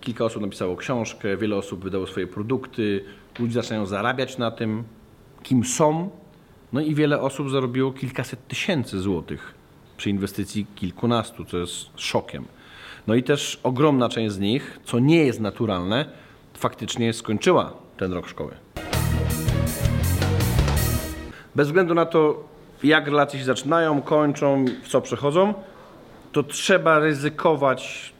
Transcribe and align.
Kilka 0.00 0.24
osób 0.24 0.42
napisało 0.42 0.76
książkę, 0.76 1.36
wiele 1.36 1.56
osób 1.56 1.84
wydało 1.84 2.06
swoje 2.06 2.26
produkty, 2.26 3.04
ludzie 3.38 3.54
zaczynają 3.54 3.86
zarabiać 3.86 4.38
na 4.38 4.50
tym, 4.50 4.84
kim 5.42 5.64
są. 5.64 6.10
No 6.72 6.80
i 6.80 6.94
wiele 6.94 7.20
osób 7.20 7.50
zarobiło 7.50 7.92
kilkaset 7.92 8.48
tysięcy 8.48 9.00
złotych 9.00 9.54
przy 9.96 10.10
inwestycji 10.10 10.66
kilkunastu, 10.74 11.44
co 11.44 11.58
jest 11.58 11.90
szokiem. 11.96 12.44
No 13.06 13.14
i 13.14 13.22
też 13.22 13.60
ogromna 13.62 14.08
część 14.08 14.34
z 14.34 14.38
nich, 14.38 14.80
co 14.84 14.98
nie 14.98 15.24
jest 15.24 15.40
naturalne, 15.40 16.04
faktycznie 16.54 17.12
skończyła 17.12 17.72
ten 17.96 18.12
rok 18.12 18.28
szkoły. 18.28 18.54
Bez 21.54 21.66
względu 21.66 21.94
na 21.94 22.06
to, 22.06 22.44
jak 22.82 23.06
relacje 23.06 23.38
się 23.38 23.44
zaczynają, 23.44 24.02
kończą, 24.02 24.64
w 24.82 24.88
co 24.88 25.00
przechodzą, 25.00 25.54
to 26.32 26.42
trzeba 26.42 26.98
ryzykować 26.98 28.12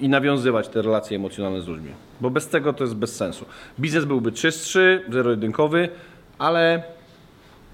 i 0.00 0.08
nawiązywać 0.08 0.68
te 0.68 0.82
relacje 0.82 1.16
emocjonalne 1.16 1.62
z 1.62 1.66
ludźmi. 1.66 1.90
Bo 2.20 2.30
bez 2.30 2.48
tego 2.48 2.72
to 2.72 2.84
jest 2.84 2.96
bez 2.96 3.16
sensu. 3.16 3.44
Biznes 3.80 4.04
byłby 4.04 4.32
czystszy, 4.32 5.04
zero-jedynkowy, 5.08 5.88
ale 6.38 6.82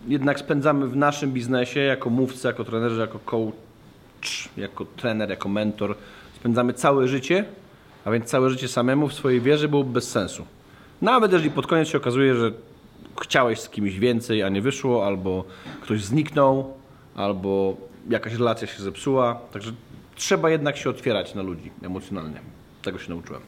jednak 0.08 0.38
spędzamy 0.38 0.86
w 0.86 0.96
naszym 0.96 1.32
biznesie 1.32 1.80
jako 1.80 2.10
mówcy, 2.10 2.46
jako 2.46 2.64
trenerzy, 2.64 3.00
jako 3.00 3.18
coach, 3.18 4.48
jako 4.56 4.84
trener, 4.96 5.30
jako 5.30 5.48
mentor, 5.48 5.96
spędzamy 6.36 6.72
całe 6.72 7.08
życie, 7.08 7.44
a 8.04 8.10
więc 8.10 8.24
całe 8.24 8.50
życie 8.50 8.68
samemu 8.68 9.08
w 9.08 9.14
swojej 9.14 9.40
wierze 9.40 9.68
byłoby 9.68 9.92
bez 9.92 10.10
sensu. 10.10 10.46
Nawet 11.02 11.32
jeżeli 11.32 11.50
pod 11.50 11.66
koniec 11.66 11.88
się 11.88 11.98
okazuje, 11.98 12.34
że 12.34 12.52
chciałeś 13.22 13.60
z 13.60 13.68
kimś 13.68 13.98
więcej, 13.98 14.42
a 14.42 14.48
nie 14.48 14.62
wyszło, 14.62 15.06
albo 15.06 15.44
ktoś 15.82 16.04
zniknął, 16.04 16.74
albo 17.14 17.76
jakaś 18.10 18.32
relacja 18.32 18.66
się 18.66 18.82
zepsuła. 18.82 19.40
Także 19.52 19.72
trzeba 20.14 20.50
jednak 20.50 20.76
się 20.76 20.90
otwierać 20.90 21.34
na 21.34 21.42
ludzi 21.42 21.70
emocjonalnie. 21.82 22.40
Tego 22.82 22.98
się 22.98 23.10
nauczyłem. 23.10 23.42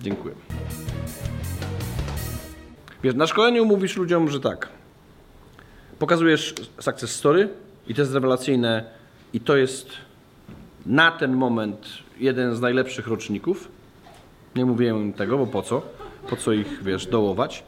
Dziękuję. 0.00 0.34
Wiesz, 3.02 3.14
na 3.14 3.26
szkoleniu 3.26 3.64
mówisz 3.64 3.96
ludziom, 3.96 4.30
że 4.30 4.40
tak. 4.40 4.68
Pokazujesz 5.98 6.54
success 6.80 7.10
story 7.10 7.48
i 7.88 7.94
to 7.94 8.02
jest 8.02 8.14
rewelacyjne 8.14 8.84
i 9.32 9.40
to 9.40 9.56
jest 9.56 9.90
na 10.86 11.10
ten 11.10 11.36
moment 11.36 11.88
jeden 12.18 12.56
z 12.56 12.60
najlepszych 12.60 13.06
roczników. 13.06 13.68
Nie 14.56 14.64
mówiłem 14.64 14.96
im 14.96 15.12
tego, 15.12 15.38
bo 15.38 15.46
po 15.46 15.62
co? 15.62 15.82
Po 16.30 16.36
co 16.36 16.52
ich, 16.52 16.82
wiesz, 16.82 17.06
dołować? 17.06 17.64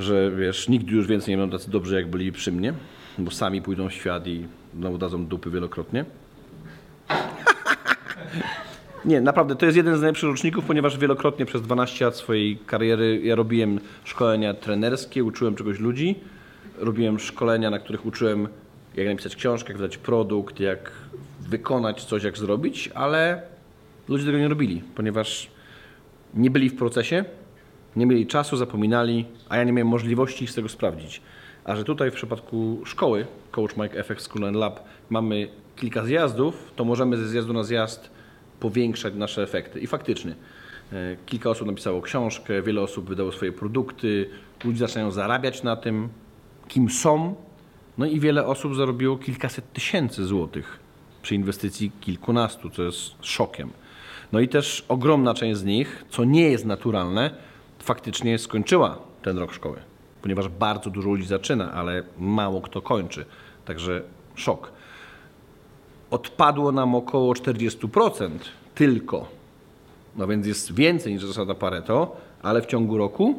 Że, 0.00 0.30
wiesz, 0.30 0.68
nigdy 0.68 0.94
już 0.94 1.06
więcej 1.06 1.34
nie 1.34 1.38
będą 1.38 1.58
tacy 1.58 1.70
dobrzy, 1.70 1.94
jak 1.94 2.10
byli 2.10 2.32
przy 2.32 2.52
mnie, 2.52 2.74
bo 3.18 3.30
sami 3.30 3.62
pójdą 3.62 3.88
w 3.88 3.92
świat 3.92 4.26
i 4.26 4.46
znowu 4.74 4.98
dadzą 4.98 5.26
dupy 5.26 5.50
wielokrotnie. 5.50 6.04
Nie, 9.08 9.20
naprawdę, 9.20 9.56
to 9.56 9.66
jest 9.66 9.76
jeden 9.76 9.96
z 9.96 10.00
najlepszych 10.00 10.30
roczników, 10.30 10.64
ponieważ 10.64 10.98
wielokrotnie 10.98 11.46
przez 11.46 11.62
12 11.62 12.04
lat 12.04 12.16
swojej 12.16 12.58
kariery 12.66 13.20
ja 13.24 13.34
robiłem 13.34 13.80
szkolenia 14.04 14.54
trenerskie, 14.54 15.24
uczyłem 15.24 15.54
czegoś 15.54 15.80
ludzi, 15.80 16.14
robiłem 16.78 17.18
szkolenia, 17.18 17.70
na 17.70 17.78
których 17.78 18.06
uczyłem 18.06 18.48
jak 18.96 19.06
napisać 19.06 19.36
książkę, 19.36 19.72
jak 19.72 19.76
wydać 19.78 19.98
produkt, 19.98 20.60
jak 20.60 20.92
wykonać 21.40 22.04
coś, 22.04 22.22
jak 22.24 22.38
zrobić, 22.38 22.90
ale 22.94 23.42
ludzie 24.08 24.26
tego 24.26 24.38
nie 24.38 24.48
robili, 24.48 24.82
ponieważ 24.94 25.50
nie 26.34 26.50
byli 26.50 26.70
w 26.70 26.76
procesie, 26.76 27.24
nie 27.96 28.06
mieli 28.06 28.26
czasu, 28.26 28.56
zapominali, 28.56 29.24
a 29.48 29.56
ja 29.56 29.64
nie 29.64 29.72
miałem 29.72 29.88
możliwości 29.88 30.44
ich 30.44 30.50
z 30.50 30.54
tego 30.54 30.68
sprawdzić. 30.68 31.20
A 31.64 31.76
że 31.76 31.84
tutaj 31.84 32.10
w 32.10 32.14
przypadku 32.14 32.80
szkoły, 32.84 33.26
Coach 33.50 33.76
Mike 33.76 34.04
FX 34.04 34.24
School 34.24 34.44
and 34.44 34.56
Lab, 34.56 34.80
mamy 35.10 35.48
kilka 35.76 36.04
zjazdów, 36.04 36.72
to 36.76 36.84
możemy 36.84 37.16
ze 37.16 37.28
zjazdu 37.28 37.52
na 37.52 37.64
zjazd 37.64 38.17
powiększać 38.60 39.14
nasze 39.14 39.42
efekty. 39.42 39.80
I 39.80 39.86
faktycznie, 39.86 40.34
e, 40.92 41.16
kilka 41.26 41.50
osób 41.50 41.66
napisało 41.66 42.02
książkę, 42.02 42.62
wiele 42.62 42.80
osób 42.80 43.08
wydało 43.08 43.32
swoje 43.32 43.52
produkty, 43.52 44.30
ludzie 44.64 44.78
zaczynają 44.78 45.10
zarabiać 45.10 45.62
na 45.62 45.76
tym, 45.76 46.08
kim 46.68 46.90
są, 46.90 47.34
no 47.98 48.06
i 48.06 48.20
wiele 48.20 48.46
osób 48.46 48.74
zarobiło 48.74 49.16
kilkaset 49.16 49.72
tysięcy 49.72 50.24
złotych 50.24 50.78
przy 51.22 51.34
inwestycji 51.34 51.92
kilkunastu, 52.00 52.70
co 52.70 52.82
jest 52.82 53.14
szokiem. 53.20 53.70
No 54.32 54.40
i 54.40 54.48
też 54.48 54.84
ogromna 54.88 55.34
część 55.34 55.58
z 55.58 55.64
nich, 55.64 56.04
co 56.10 56.24
nie 56.24 56.50
jest 56.50 56.64
naturalne, 56.64 57.30
faktycznie 57.78 58.38
skończyła 58.38 58.98
ten 59.22 59.38
rok 59.38 59.52
szkoły, 59.52 59.76
ponieważ 60.22 60.48
bardzo 60.48 60.90
dużo 60.90 61.08
ludzi 61.08 61.26
zaczyna, 61.26 61.72
ale 61.72 62.02
mało 62.18 62.60
kto 62.60 62.82
kończy. 62.82 63.24
Także 63.64 64.02
szok. 64.34 64.72
Odpadło 66.10 66.72
nam 66.72 66.94
około 66.94 67.32
40% 67.32 68.30
tylko. 68.74 69.28
No 70.16 70.26
więc 70.26 70.46
jest 70.46 70.74
więcej 70.74 71.12
niż 71.12 71.24
zasada 71.24 71.54
Pareto, 71.54 72.16
ale 72.42 72.62
w 72.62 72.66
ciągu 72.66 72.98
roku 72.98 73.34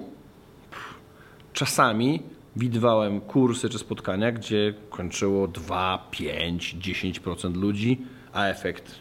czasami 1.53 2.24
widywałem 2.56 3.22
kursy 3.22 3.69
czy 3.69 3.80
spotkania, 3.80 4.31
gdzie 4.31 4.74
kończyło 4.90 5.47
2, 5.47 6.07
5, 6.12 6.75
10% 6.75 7.56
ludzi, 7.56 8.02
a 8.34 8.46
efekt 8.46 8.96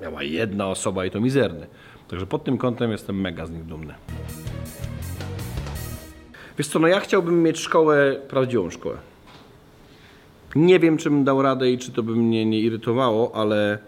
miała 0.00 0.22
jedna 0.22 0.68
osoba 0.68 1.06
i 1.06 1.10
to 1.10 1.20
mizerny. 1.20 1.66
Także 2.08 2.26
pod 2.26 2.44
tym 2.44 2.58
kątem 2.58 2.90
jestem 2.90 3.20
mega 3.20 3.46
z 3.46 3.50
nich 3.50 3.64
dumny. 3.64 3.94
Wiesz 6.58 6.68
co, 6.68 6.78
no 6.78 6.88
ja 6.88 7.00
chciałbym 7.00 7.42
mieć 7.42 7.58
szkołę, 7.58 8.16
prawdziwą 8.28 8.70
szkołę. 8.70 8.96
Nie 10.56 10.78
wiem, 10.78 10.96
czy 10.96 11.10
bym 11.10 11.24
dał 11.24 11.42
radę 11.42 11.70
i 11.70 11.78
czy 11.78 11.92
to 11.92 12.02
by 12.02 12.16
mnie 12.16 12.46
nie 12.46 12.60
irytowało, 12.60 13.34
ale 13.34 13.78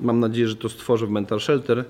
mam 0.00 0.20
nadzieję, 0.20 0.48
że 0.48 0.56
to 0.56 0.68
stworzę 0.68 1.06
w 1.06 1.10
Mental 1.10 1.40
Shelter, 1.40 1.84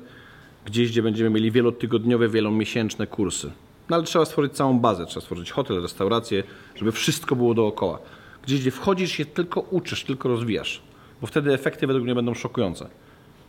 gdzieś, 0.66 0.90
gdzie 0.90 1.02
będziemy 1.02 1.30
mieli 1.30 1.50
wielotygodniowe, 1.50 2.28
wielomiesięczne 2.28 3.06
kursy. 3.06 3.50
No 3.88 3.96
ale 3.96 4.04
trzeba 4.04 4.24
stworzyć 4.24 4.52
całą 4.52 4.78
bazę, 4.78 5.06
trzeba 5.06 5.20
stworzyć 5.20 5.50
hotel, 5.50 5.82
restaurację, 5.82 6.42
żeby 6.76 6.92
wszystko 6.92 7.36
było 7.36 7.54
dookoła. 7.54 7.98
Gdzieś, 8.42 8.60
gdzie 8.60 8.70
wchodzisz 8.70 9.12
się 9.12 9.24
tylko 9.24 9.60
uczysz, 9.60 10.04
tylko 10.04 10.28
rozwijasz. 10.28 10.82
Bo 11.20 11.26
wtedy 11.26 11.52
efekty 11.52 11.86
według 11.86 12.04
mnie 12.04 12.14
będą 12.14 12.34
szokujące. 12.34 12.88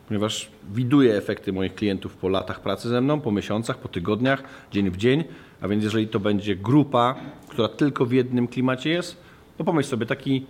Ponieważ 0.07 0.49
widuję 0.73 1.15
efekty 1.15 1.53
moich 1.53 1.75
klientów 1.75 2.15
po 2.15 2.29
latach 2.29 2.61
pracy 2.61 2.89
ze 2.89 3.01
mną, 3.01 3.21
po 3.21 3.31
miesiącach, 3.31 3.77
po 3.77 3.87
tygodniach, 3.87 4.43
dzień 4.71 4.89
w 4.89 4.97
dzień. 4.97 5.23
A 5.61 5.67
więc 5.67 5.83
jeżeli 5.83 6.07
to 6.07 6.19
będzie 6.19 6.55
grupa, 6.55 7.15
która 7.47 7.67
tylko 7.67 8.05
w 8.05 8.11
jednym 8.11 8.47
klimacie 8.47 8.89
jest, 8.89 9.17
no 9.59 9.65
pomyśl 9.65 9.89
sobie, 9.89 10.05
taki, 10.05 10.45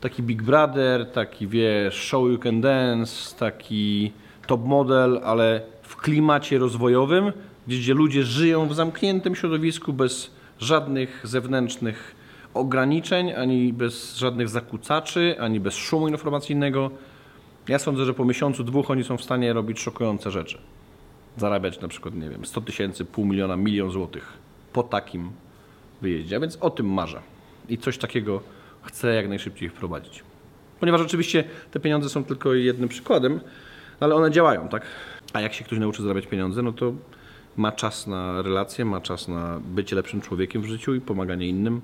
taki 0.00 0.22
Big 0.22 0.42
Brother, 0.42 1.12
taki 1.12 1.46
wiesz, 1.46 1.94
Show 1.94 2.30
You 2.30 2.38
Can 2.38 2.60
Dance, 2.60 3.36
taki 3.38 4.12
top 4.46 4.64
model, 4.64 5.20
ale 5.24 5.62
w 5.82 5.96
klimacie 5.96 6.58
rozwojowym, 6.58 7.32
gdzie 7.66 7.94
ludzie 7.94 8.24
żyją 8.24 8.68
w 8.68 8.74
zamkniętym 8.74 9.34
środowisku 9.34 9.92
bez 9.92 10.30
żadnych 10.58 11.20
zewnętrznych 11.24 12.14
ograniczeń, 12.54 13.32
ani 13.32 13.72
bez 13.72 14.16
żadnych 14.16 14.48
zakłócaczy, 14.48 15.36
ani 15.40 15.60
bez 15.60 15.74
szumu 15.74 16.08
informacyjnego. 16.08 16.90
Ja 17.68 17.78
sądzę, 17.78 18.04
że 18.04 18.14
po 18.14 18.24
miesiącu, 18.24 18.64
dwóch 18.64 18.90
oni 18.90 19.04
są 19.04 19.16
w 19.16 19.24
stanie 19.24 19.52
robić 19.52 19.80
szokujące 19.80 20.30
rzeczy. 20.30 20.58
Zarabiać 21.36 21.80
na 21.80 21.88
przykład, 21.88 22.14
nie 22.14 22.30
wiem, 22.30 22.44
100 22.44 22.60
tysięcy, 22.60 23.04
pół 23.04 23.26
miliona, 23.26 23.56
milion 23.56 23.90
złotych 23.90 24.32
po 24.72 24.82
takim 24.82 25.30
wyjeździe. 26.02 26.36
A 26.36 26.40
więc 26.40 26.58
o 26.60 26.70
tym 26.70 26.92
marzę. 26.92 27.33
I 27.68 27.78
coś 27.78 27.98
takiego 27.98 28.40
chcę 28.82 29.14
jak 29.14 29.28
najszybciej 29.28 29.68
wprowadzić. 29.68 30.22
Ponieważ 30.80 31.00
oczywiście 31.00 31.44
te 31.70 31.80
pieniądze 31.80 32.08
są 32.08 32.24
tylko 32.24 32.54
jednym 32.54 32.88
przykładem, 32.88 33.40
ale 34.00 34.14
one 34.14 34.30
działają, 34.30 34.68
tak? 34.68 34.82
A 35.32 35.40
jak 35.40 35.54
się 35.54 35.64
ktoś 35.64 35.78
nauczy 35.78 36.02
zarabiać 36.02 36.26
pieniądze, 36.26 36.62
no 36.62 36.72
to 36.72 36.92
ma 37.56 37.72
czas 37.72 38.06
na 38.06 38.42
relacje, 38.42 38.84
ma 38.84 39.00
czas 39.00 39.28
na 39.28 39.60
bycie 39.64 39.96
lepszym 39.96 40.20
człowiekiem 40.20 40.62
w 40.62 40.66
życiu 40.66 40.94
i 40.94 41.00
pomaganie 41.00 41.48
innym. 41.48 41.80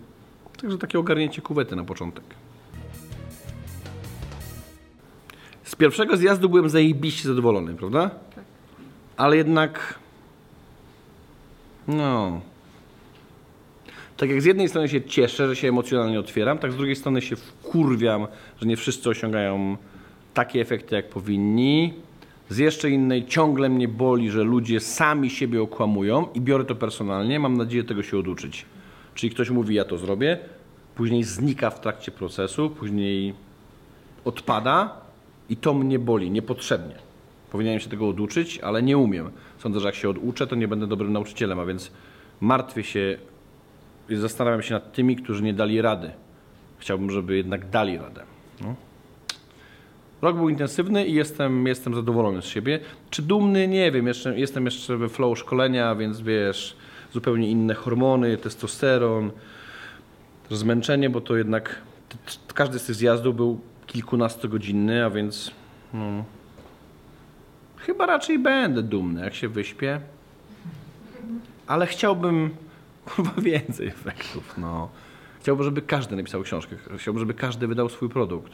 Także 0.61 0.79
takie 0.79 0.99
ogarnięcie 0.99 1.43
kuwety 1.43 1.77
na 1.77 1.85
początek. 1.85 2.25
Z 5.63 5.77
pierwszego 5.77 6.17
zjazdu 6.17 6.49
byłem 6.49 6.69
zajebiście 6.69 7.29
zadowolony, 7.29 7.75
prawda? 7.75 8.11
Tak. 8.35 8.45
Ale 9.17 9.37
jednak... 9.37 9.99
No... 11.89 12.41
Tak 14.21 14.31
jak 14.31 14.43
z 14.43 14.45
jednej 14.45 14.69
strony 14.69 14.89
się 14.89 15.03
cieszę, 15.03 15.49
że 15.49 15.57
się 15.57 15.69
emocjonalnie 15.69 16.21
otwieram, 16.21 16.59
tak 16.59 16.73
z 16.73 16.77
drugiej 16.77 16.97
strony 16.97 17.23
się 17.23 17.37
wkurwiam, 17.37 18.27
że 18.61 18.67
nie 18.67 18.77
wszyscy 18.77 19.11
osiągają 19.11 19.77
takie 20.35 20.61
efekty, 20.61 20.95
jak 20.95 21.09
powinni. 21.09 21.95
Z 22.49 22.59
jeszcze 22.59 22.91
innej 22.91 23.27
ciągle 23.27 23.69
mnie 23.69 23.89
boli, 23.89 24.31
że 24.31 24.45
ludzie 24.45 24.81
sami 24.81 25.31
siebie 25.31 25.63
okłamują 25.63 26.27
i 26.35 26.41
biorę 26.41 26.65
to 26.65 26.75
personalnie. 26.75 27.41
Mam 27.41 27.57
nadzieję 27.57 27.85
tego 27.85 28.03
się 28.03 28.19
oduczyć. 28.19 28.65
Czyli 29.15 29.31
ktoś 29.31 29.51
mówi, 29.51 29.75
ja 29.75 29.85
to 29.85 29.99
zrobię, 29.99 30.39
później 30.95 31.25
znika 31.25 31.71
w 31.71 31.81
trakcie 31.81 32.13
procesu, 32.13 32.71
później 32.71 33.35
odpada 34.25 35.01
i 35.49 35.57
to 35.57 35.75
mnie 35.75 35.99
boli 35.99 36.31
niepotrzebnie. 36.31 36.95
Powinienem 37.53 37.81
się 37.81 37.91
tego 37.91 38.09
oduczyć, 38.09 38.59
ale 38.59 38.83
nie 38.83 38.99
umiem. 38.99 39.31
Sądzę, 39.59 39.81
że 39.81 39.87
jak 39.87 39.95
się 39.95 40.09
oduczę, 40.09 40.47
to 40.47 40.57
nie 40.57 40.69
będę 40.69 40.87
dobrym 40.87 41.13
nauczycielem, 41.13 41.59
a 41.59 41.65
więc 41.65 41.91
martwię 42.41 42.85
się 42.85 43.19
zastanawiam 44.17 44.63
się 44.63 44.75
nad 44.75 44.93
tymi, 44.93 45.17
którzy 45.17 45.43
nie 45.43 45.55
dali 45.55 45.83
rady. 45.83 46.11
Chciałbym, 46.79 47.11
żeby 47.11 47.37
jednak 47.37 47.71
dali 47.71 47.99
radę. 47.99 48.23
No. 48.61 48.75
Rok 50.23 50.37
był 50.37 50.49
intensywny 50.49 51.07
i 51.07 51.15
jestem, 51.15 51.67
jestem 51.67 51.95
zadowolony 51.95 52.43
z 52.43 52.45
siebie. 52.45 52.81
Czy 53.11 53.23
dumny? 53.23 53.69
Nie 53.69 53.93
wiem. 53.93 54.07
Jeszcze, 54.07 54.39
jestem 54.39 54.65
jeszcze 54.65 54.97
we 54.97 55.09
flow 55.09 55.39
szkolenia, 55.39 55.95
więc 55.95 56.21
wiesz, 56.21 56.77
zupełnie 57.13 57.51
inne 57.51 57.75
hormony, 57.75 58.37
testosteron, 58.37 59.31
zmęczenie, 60.51 61.11
bo 61.11 61.21
to 61.21 61.37
jednak 61.37 61.83
każdy 62.55 62.79
z 62.79 62.85
tych 62.85 62.95
zjazdów 62.95 63.37
był 63.37 63.61
kilkunastogodzinny, 63.87 65.05
a 65.05 65.11
więc 65.11 65.51
no, 65.95 66.25
chyba 67.77 68.07
raczej 68.07 68.39
będę 68.39 68.83
dumny, 68.83 69.25
jak 69.25 69.35
się 69.35 69.49
wyśpię. 69.49 70.01
Ale 71.67 71.87
chciałbym 71.87 72.51
kurwa 73.17 73.43
więcej 73.43 73.89
efektów. 73.89 74.55
No. 74.59 74.89
Chciałbym, 75.41 75.65
żeby 75.65 75.83
każdy 75.83 76.17
napisał 76.17 76.43
książkę. 76.43 76.77
Chciałbym, 76.97 77.21
żeby 77.21 77.35
każdy 77.35 77.67
wydał 77.67 77.89
swój 77.89 78.09
produkt. 78.09 78.53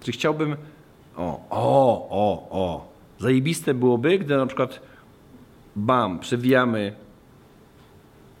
Czyli 0.00 0.12
chciałbym. 0.12 0.56
O, 1.16 1.40
o, 1.50 2.08
o, 2.10 2.48
o. 2.50 2.92
Zajebiste 3.18 3.74
byłoby, 3.74 4.18
gdy 4.18 4.36
na 4.36 4.46
przykład 4.46 4.80
bam, 5.76 6.18
przewijamy 6.18 6.92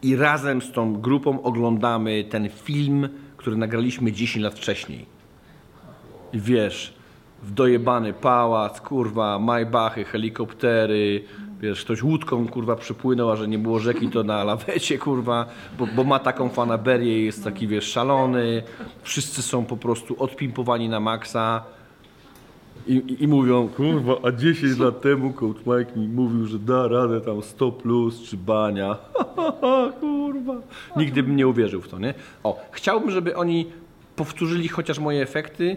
i 0.02 0.16
razem 0.16 0.62
z 0.62 0.72
tą 0.72 1.00
grupą 1.00 1.42
oglądamy 1.42 2.24
ten 2.24 2.48
film, 2.48 3.08
który 3.36 3.56
nagraliśmy 3.56 4.12
10 4.12 4.44
lat 4.44 4.54
wcześniej. 4.54 5.06
I 6.32 6.40
wiesz, 6.40 6.94
w 7.42 7.50
dojebany 7.50 8.12
pałac, 8.12 8.80
kurwa, 8.80 9.38
majbachy, 9.38 10.04
helikoptery, 10.04 11.24
wiesz, 11.62 11.84
ktoś 11.84 12.02
łódką, 12.02 12.48
kurwa, 12.48 12.76
przypłynął, 12.76 13.30
a 13.30 13.36
że 13.36 13.48
nie 13.48 13.58
było 13.58 13.78
rzeki, 13.78 14.08
to 14.08 14.22
na 14.22 14.44
lawecie, 14.44 14.98
kurwa, 14.98 15.46
bo, 15.78 15.86
bo 15.86 16.04
ma 16.04 16.18
taką 16.18 16.48
fanaberię 16.48 17.24
jest 17.24 17.44
taki, 17.44 17.68
wiesz, 17.68 17.84
szalony. 17.84 18.62
Wszyscy 19.02 19.42
są 19.42 19.64
po 19.64 19.76
prostu 19.76 20.22
odpimpowani 20.22 20.88
na 20.88 21.00
maksa. 21.00 21.64
I, 22.86 22.92
i, 22.92 23.22
I 23.22 23.28
mówią, 23.28 23.68
kurwa, 23.68 24.12
a 24.22 24.32
10 24.32 24.78
lat 24.78 25.00
temu 25.00 25.32
coach 25.32 25.56
Mike 25.66 26.00
mi 26.00 26.08
mówił, 26.08 26.46
że 26.46 26.58
da 26.58 26.88
radę 26.88 27.20
tam 27.20 27.42
100 27.42 27.72
plus 27.72 28.22
czy 28.22 28.36
bania. 28.36 28.96
kurwa. 30.00 30.54
Nigdy 30.96 31.22
bym 31.22 31.36
nie 31.36 31.48
uwierzył 31.48 31.80
w 31.80 31.88
to, 31.88 31.98
nie? 31.98 32.14
O, 32.44 32.60
chciałbym, 32.72 33.10
żeby 33.10 33.36
oni 33.36 33.66
powtórzyli 34.16 34.68
chociaż 34.68 34.98
moje 34.98 35.22
efekty, 35.22 35.76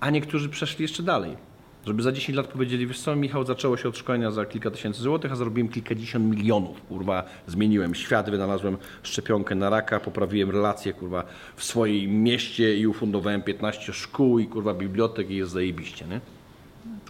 a 0.00 0.10
niektórzy 0.10 0.48
przeszli 0.48 0.82
jeszcze 0.82 1.02
dalej. 1.02 1.47
Żeby 1.86 2.02
za 2.02 2.12
10 2.12 2.36
lat 2.36 2.46
powiedzieli, 2.46 2.86
wiesz 2.86 3.00
co, 3.00 3.16
Michał, 3.16 3.44
zaczęło 3.44 3.76
się 3.76 3.88
od 3.88 3.96
szkolenia 3.96 4.30
za 4.30 4.46
kilka 4.46 4.70
tysięcy 4.70 5.02
złotych, 5.02 5.32
a 5.32 5.36
zarobiłem 5.36 5.68
kilkadziesiąt 5.68 6.36
milionów, 6.36 6.82
kurwa. 6.82 7.24
Zmieniłem 7.46 7.94
świat, 7.94 8.30
wynalazłem 8.30 8.76
szczepionkę 9.02 9.54
na 9.54 9.70
raka, 9.70 10.00
poprawiłem 10.00 10.50
relacje, 10.50 10.92
kurwa, 10.92 11.24
w 11.56 11.64
swoim 11.64 12.22
mieście 12.22 12.76
i 12.76 12.86
ufundowałem 12.86 13.42
15 13.42 13.92
szkół 13.92 14.38
i, 14.38 14.46
kurwa, 14.46 14.74
bibliotek 14.74 15.30
i 15.30 15.36
jest 15.36 15.52
zajebiście, 15.52 16.04
nie? 16.06 16.20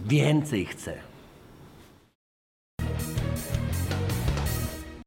Więcej 0.07 0.65
chcę. 0.65 1.08